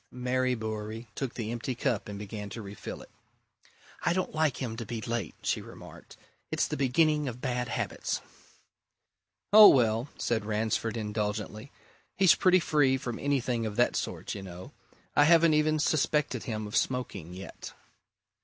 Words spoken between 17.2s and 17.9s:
yet."